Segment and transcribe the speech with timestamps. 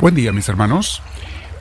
[0.00, 1.02] Buen día mis hermanos.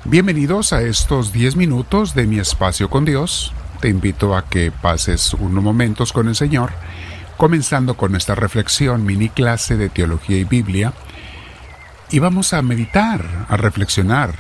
[0.06, 3.52] Bienvenidos a estos 10 minutos de mi espacio con Dios.
[3.80, 6.70] Te invito a que pases unos momentos con el Señor,
[7.36, 10.94] comenzando con esta reflexión, mini clase de teología y Biblia.
[12.12, 14.36] Y vamos a meditar, a reflexionar,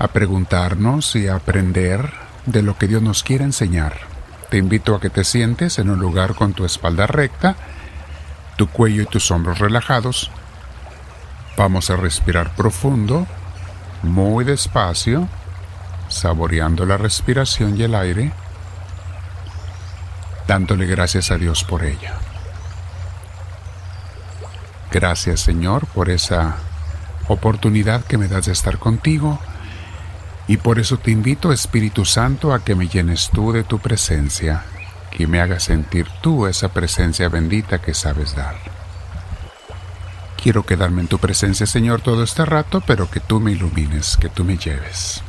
[0.00, 2.10] a preguntarnos y a aprender
[2.44, 3.94] de lo que Dios nos quiere enseñar.
[4.50, 7.54] Te invito a que te sientes en un lugar con tu espalda recta,
[8.56, 10.32] tu cuello y tus hombros relajados
[11.56, 13.26] Vamos a respirar profundo,
[14.02, 15.26] muy despacio,
[16.08, 18.32] saboreando la respiración y el aire,
[20.46, 22.14] dándole gracias a Dios por ella.
[24.90, 26.56] Gracias Señor por esa
[27.28, 29.38] oportunidad que me das de estar contigo
[30.48, 34.62] y por eso te invito Espíritu Santo a que me llenes tú de tu presencia,
[35.10, 38.75] que me hagas sentir tú esa presencia bendita que sabes dar.
[40.46, 44.28] Quiero quedarme en tu presencia, Señor, todo este rato, pero que tú me ilumines, que
[44.28, 45.20] tú me lleves.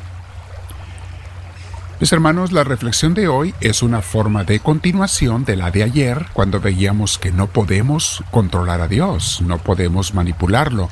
[2.00, 6.28] Mis hermanos, la reflexión de hoy es una forma de continuación de la de ayer,
[6.34, 10.88] cuando veíamos que no podemos controlar a Dios, no podemos manipularlo,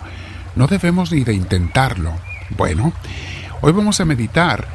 [0.55, 2.11] no debemos ni de intentarlo.
[2.57, 2.93] Bueno,
[3.61, 4.67] hoy vamos a meditar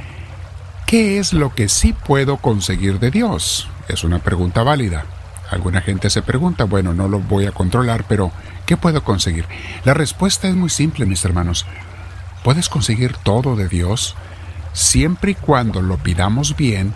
[0.86, 3.68] qué es lo que sí puedo conseguir de Dios.
[3.88, 5.06] Es una pregunta válida.
[5.50, 8.30] Alguna gente se pregunta, bueno, no lo voy a controlar, pero
[8.66, 9.46] ¿qué puedo conseguir?
[9.84, 11.66] La respuesta es muy simple, mis hermanos.
[12.44, 14.14] Puedes conseguir todo de Dios
[14.72, 16.94] siempre y cuando lo pidamos bien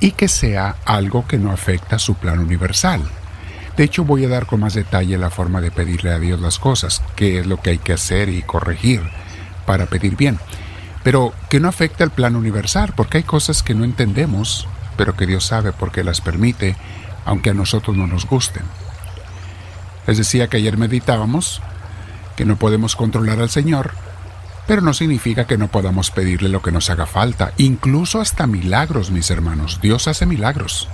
[0.00, 3.02] y que sea algo que no afecta su plan universal.
[3.76, 6.58] De hecho, voy a dar con más detalle la forma de pedirle a Dios las
[6.58, 9.00] cosas, qué es lo que hay que hacer y corregir
[9.66, 10.38] para pedir bien.
[11.02, 15.26] Pero que no afecte al plan universal, porque hay cosas que no entendemos, pero que
[15.26, 16.76] Dios sabe por qué las permite
[17.24, 18.62] aunque a nosotros no nos gusten.
[20.06, 21.62] Les decía que ayer meditábamos
[22.36, 23.92] que no podemos controlar al Señor,
[24.66, 29.10] pero no significa que no podamos pedirle lo que nos haga falta, incluso hasta milagros,
[29.10, 29.80] mis hermanos.
[29.80, 30.88] Dios hace milagros.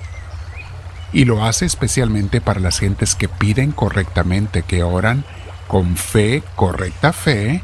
[1.12, 5.24] Y lo hace especialmente para las gentes que piden correctamente, que oran
[5.66, 7.62] con fe, correcta fe,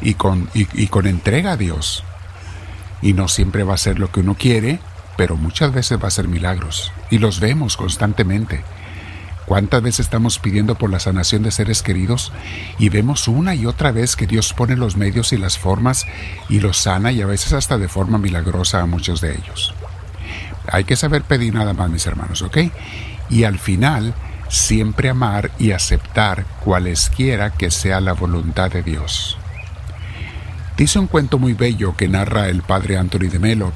[0.00, 2.04] y con, y con entrega a Dios.
[3.00, 4.80] Y no siempre va a ser lo que uno quiere,
[5.16, 8.62] pero muchas veces va a ser milagros y los vemos constantemente.
[9.46, 12.32] ¿Cuántas veces estamos pidiendo por la sanación de seres queridos
[12.78, 16.06] y vemos una y otra vez que Dios pone los medios y las formas
[16.48, 19.74] y los sana y a veces hasta de forma milagrosa a muchos de ellos?
[20.66, 22.56] Hay que saber pedir nada más, mis hermanos, ¿ok?
[23.28, 24.14] Y al final,
[24.48, 29.36] siempre amar y aceptar cualesquiera que sea la voluntad de Dios.
[30.76, 33.72] Dice un cuento muy bello que narra el padre Anthony de Melo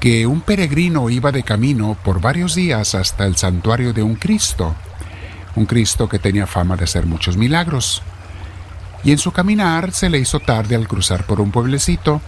[0.00, 4.74] que un peregrino iba de camino por varios días hasta el santuario de un Cristo,
[5.54, 8.02] un Cristo que tenía fama de hacer muchos milagros.
[9.04, 12.20] Y en su caminar se le hizo tarde al cruzar por un pueblecito,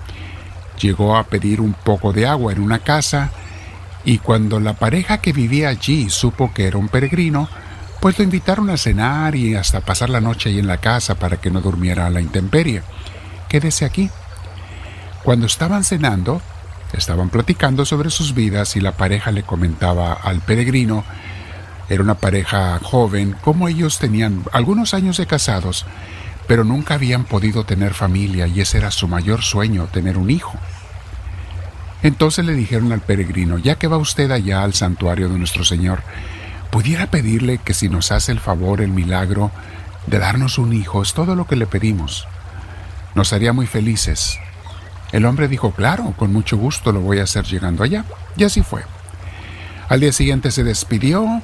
[0.81, 3.31] llegó a pedir un poco de agua en una casa,
[4.05, 7.49] y cuando la pareja que vivía allí supo que era un peregrino,
[8.01, 11.39] pues lo invitaron a cenar y hasta pasar la noche ahí en la casa para
[11.39, 12.83] que no durmiera a la intemperie.
[13.49, 14.09] Quédese aquí.
[15.25, 16.41] Cuando estaban cenando,
[16.93, 21.05] Estaban platicando sobre sus vidas y la pareja le comentaba al peregrino,
[21.89, 25.87] era una pareja joven, como ellos tenían algunos años de casados,
[26.47, 30.55] pero nunca habían podido tener familia y ese era su mayor sueño, tener un hijo.
[32.03, 36.03] Entonces le dijeron al peregrino, ya que va usted allá al santuario de nuestro Señor,
[36.71, 39.51] pudiera pedirle que si nos hace el favor, el milagro
[40.07, 42.27] de darnos un hijo, es todo lo que le pedimos.
[43.15, 44.39] Nos haría muy felices.
[45.13, 48.05] El hombre dijo, claro, con mucho gusto lo voy a hacer llegando allá.
[48.37, 48.83] Y así fue.
[49.89, 51.43] Al día siguiente se despidió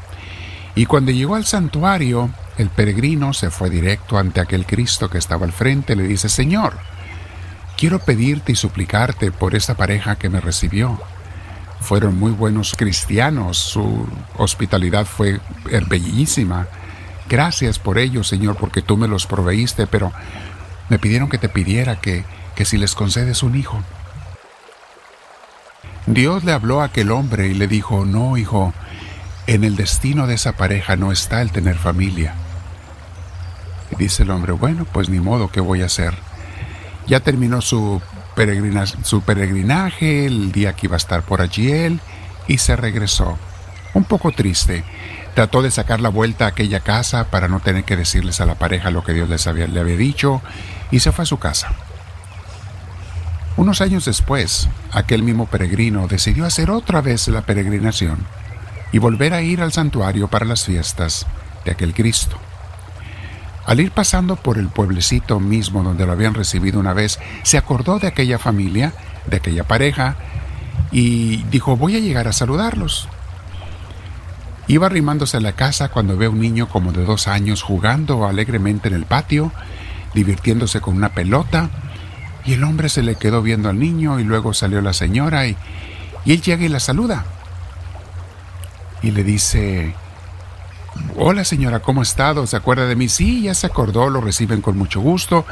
[0.75, 5.47] y cuando llegó al santuario, el peregrino se fue directo ante aquel Cristo que estaba
[5.47, 6.75] al frente y le dice, Señor,
[7.77, 11.01] quiero pedirte y suplicarte por esta pareja que me recibió.
[11.81, 15.41] Fueron muy buenos cristianos, su hospitalidad fue
[15.89, 16.67] bellísima.
[17.29, 20.13] Gracias por ello, Señor, porque tú me los proveíste, pero
[20.89, 22.25] me pidieron que te pidiera que
[22.55, 23.83] que si les concedes un hijo.
[26.07, 28.75] Dios le habló a aquel hombre y le dijo, no, hijo,
[29.47, 32.35] en el destino de esa pareja no está el tener familia.
[33.91, 36.15] Y dice el hombre, bueno, pues ni modo, ¿qué voy a hacer?
[37.07, 38.01] Ya terminó su,
[38.35, 42.01] peregrinaje, el día que iba a estar por allí él,
[42.49, 43.39] y se regresó,
[43.95, 44.85] un poco triste.
[45.35, 48.55] Trató de sacar la vuelta a aquella casa para no tener que decirles a la
[48.55, 50.43] pareja lo que Dios les le había dicho,
[50.91, 51.73] y se fue a su casa.
[53.57, 58.19] Unos años después, aquel mismo peregrino decidió hacer otra vez la peregrinación
[58.91, 61.27] y volver a ir al santuario para las fiestas
[61.65, 62.37] de aquel Cristo.
[63.65, 67.99] Al ir pasando por el pueblecito mismo donde lo habían recibido una vez, se acordó
[67.99, 68.93] de aquella familia,
[69.27, 70.17] de aquella pareja,
[70.91, 73.09] y dijo, voy a llegar a saludarlos.
[74.67, 78.27] Iba arrimándose a la casa cuando ve a un niño como de dos años jugando
[78.27, 79.53] alegremente en el patio,
[80.13, 81.71] divirtiéndose con una pelota,
[82.45, 85.57] y el hombre se le quedó viendo al niño y luego salió la señora y,
[86.25, 87.25] y él llega y la saluda.
[89.03, 89.95] Y le dice,
[91.17, 92.47] Hola señora, ¿cómo ha estado?
[92.47, 93.09] ¿Se acuerda de mí?
[93.09, 95.47] Sí, ya se acordó, lo reciben con mucho gusto.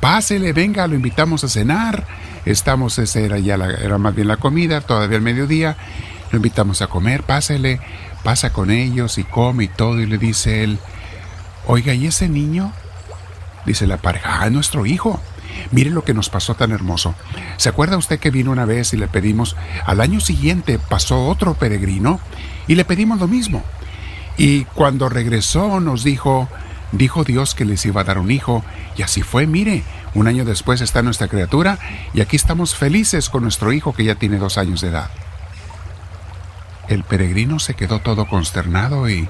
[0.00, 2.06] Pásele, venga, lo invitamos a cenar.
[2.44, 5.76] Estamos, esa era ya era más bien la comida, todavía el mediodía.
[6.30, 7.80] Lo invitamos a comer, pásele,
[8.22, 10.00] pasa con ellos y come y todo.
[10.00, 10.78] Y le dice él,
[11.66, 12.72] oiga, ¿y ese niño?
[13.66, 15.20] Dice la pareja, ah, nuestro hijo.
[15.70, 17.14] Mire lo que nos pasó tan hermoso.
[17.56, 21.54] ¿Se acuerda usted que vino una vez y le pedimos, al año siguiente pasó otro
[21.54, 22.20] peregrino
[22.66, 23.62] y le pedimos lo mismo?
[24.36, 26.48] Y cuando regresó nos dijo,
[26.92, 28.64] dijo Dios que les iba a dar un hijo,
[28.96, 29.82] y así fue, mire,
[30.14, 31.78] un año después está nuestra criatura,
[32.14, 35.10] y aquí estamos felices con nuestro hijo que ya tiene dos años de edad.
[36.88, 39.28] El peregrino se quedó todo consternado y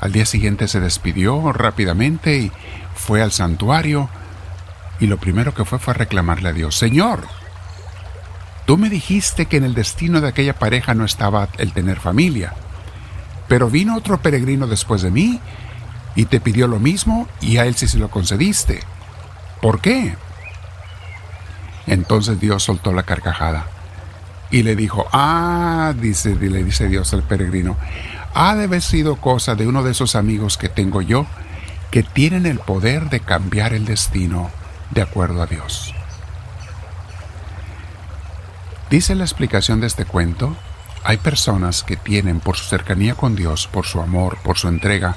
[0.00, 2.52] al día siguiente se despidió rápidamente y
[2.94, 4.10] fue al santuario
[5.00, 7.26] y lo primero que fue fue reclamarle a Dios, Señor,
[8.66, 12.52] tú me dijiste que en el destino de aquella pareja no estaba el tener familia.
[13.48, 15.40] Pero vino otro peregrino después de mí
[16.14, 18.80] y te pidió lo mismo y a él sí se lo concediste.
[19.62, 20.14] ¿Por qué?
[21.86, 23.66] Entonces Dios soltó la carcajada
[24.50, 27.76] y le dijo, ah, dice, le dice Dios al peregrino,
[28.34, 31.26] ha de haber sido cosa de uno de esos amigos que tengo yo
[31.90, 34.50] que tienen el poder de cambiar el destino
[34.90, 35.94] de acuerdo a Dios.
[38.90, 40.56] Dice la explicación de este cuento
[41.04, 45.16] hay personas que tienen por su cercanía con Dios, por su amor, por su entrega,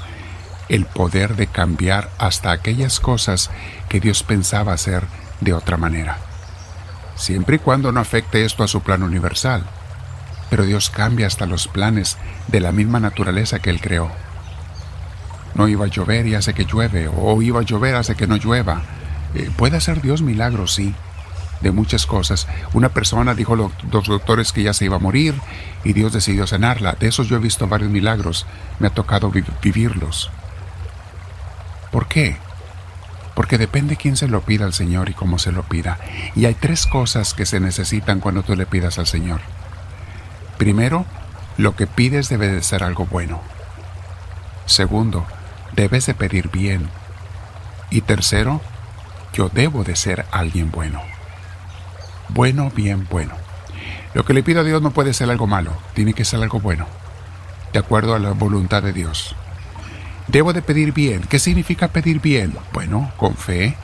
[0.69, 3.49] el poder de cambiar hasta aquellas cosas
[3.89, 5.03] que Dios pensaba hacer
[5.41, 6.17] de otra manera.
[7.15, 9.65] Siempre y cuando no afecte esto a su plan universal.
[10.49, 12.17] Pero Dios cambia hasta los planes
[12.47, 14.11] de la misma naturaleza que Él creó.
[15.55, 18.37] No iba a llover y hace que llueve, o iba a llover hace que no
[18.37, 18.81] llueva.
[19.35, 20.93] Eh, puede hacer Dios milagros, sí,
[21.61, 22.47] de muchas cosas.
[22.73, 25.35] Una persona dijo a los doctores que ya se iba a morir
[25.83, 26.93] y Dios decidió sanarla.
[26.99, 28.45] De esos yo he visto varios milagros.
[28.79, 29.31] Me ha tocado
[29.61, 30.29] vivirlos.
[31.91, 32.37] ¿Por qué?
[33.35, 35.97] Porque depende quién se lo pida al Señor y cómo se lo pida.
[36.35, 39.41] Y hay tres cosas que se necesitan cuando tú le pidas al Señor.
[40.57, 41.05] Primero,
[41.57, 43.41] lo que pides debe de ser algo bueno.
[44.65, 45.25] Segundo,
[45.75, 46.89] debes de pedir bien.
[47.89, 48.61] Y tercero,
[49.33, 51.01] yo debo de ser alguien bueno
[52.33, 53.33] bueno, bien bueno.
[54.13, 56.59] Lo que le pido a Dios no puede ser algo malo, tiene que ser algo
[56.59, 56.87] bueno,
[57.71, 59.35] de acuerdo a la voluntad de Dios.
[60.27, 61.21] Debo de pedir bien.
[61.21, 62.55] ¿Qué significa pedir bien?
[62.71, 63.75] Bueno, con fe,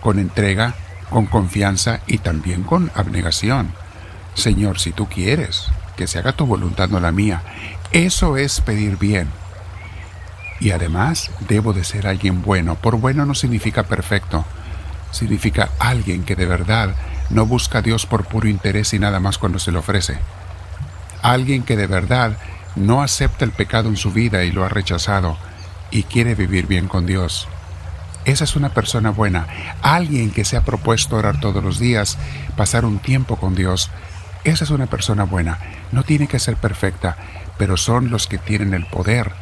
[0.00, 0.74] con entrega,
[1.10, 3.72] con confianza y también con abnegación.
[4.34, 5.66] Señor, si tú quieres,
[5.96, 7.42] que se haga tu voluntad, no la mía.
[7.92, 9.28] Eso es pedir bien.
[10.60, 12.76] Y además, debo de ser alguien bueno.
[12.76, 14.46] Por bueno no significa perfecto.
[15.12, 16.94] Significa alguien que de verdad
[17.30, 20.18] no busca a Dios por puro interés y nada más cuando se le ofrece.
[21.22, 22.36] Alguien que de verdad
[22.74, 25.36] no acepta el pecado en su vida y lo ha rechazado
[25.90, 27.46] y quiere vivir bien con Dios.
[28.24, 29.46] Esa es una persona buena.
[29.82, 32.18] Alguien que se ha propuesto orar todos los días,
[32.56, 33.90] pasar un tiempo con Dios.
[34.44, 35.58] Esa es una persona buena.
[35.90, 37.16] No tiene que ser perfecta,
[37.58, 39.32] pero son los que tienen el poder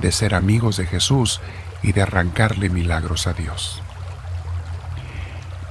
[0.00, 1.40] de ser amigos de Jesús
[1.82, 3.82] y de arrancarle milagros a Dios.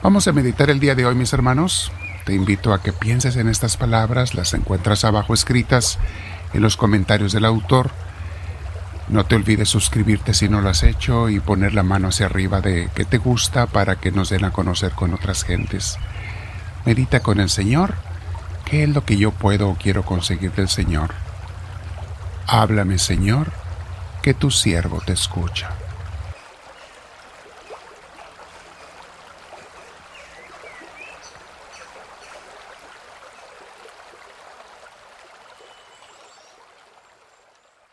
[0.06, 1.92] Vamos a meditar el día de hoy, mis hermanos.
[2.26, 5.98] Te invito a que pienses en estas palabras, las encuentras abajo escritas
[6.54, 7.90] en los comentarios del autor.
[9.08, 12.62] No te olvides suscribirte si no lo has hecho y poner la mano hacia arriba
[12.62, 15.98] de que te gusta para que nos den a conocer con otras gentes.
[16.86, 17.96] Medita con el Señor.
[18.64, 21.16] ¿Qué es lo que yo puedo o quiero conseguir del Señor?
[22.46, 23.52] Háblame, Señor,
[24.22, 25.72] que tu siervo te escucha.